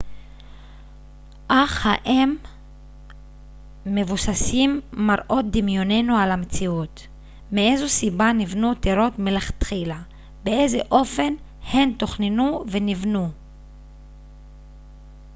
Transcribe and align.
אך 1.47 1.85
האם 1.85 2.35
מבוססים 3.85 4.81
מראות 4.93 5.51
דמיוננו 5.51 6.17
על 6.17 6.31
המציאות 6.31 7.07
מאיזו 7.51 7.89
סיבה 7.89 8.31
נבנו 8.33 8.75
טירות 8.75 9.19
מלכתחילה 9.19 10.01
באיזה 10.43 10.79
אופן 10.91 11.33
הן 11.63 11.93
תוכננו 11.97 12.63
ונבנו 12.71 13.29